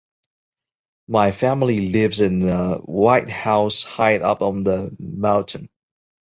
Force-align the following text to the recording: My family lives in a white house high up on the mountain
My 1.07 1.31
family 1.31 1.89
lives 1.91 2.21
in 2.21 2.41
a 2.49 2.79
white 2.79 3.29
house 3.29 3.83
high 3.83 4.15
up 4.15 4.41
on 4.41 4.63
the 4.63 4.89
mountain 4.97 5.69